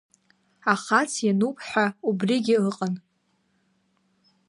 Ахац 0.73 1.11
иануп 1.25 1.57
ҳәа 1.67 1.85
убригьы 2.09 2.55
ыҟан. 2.69 2.95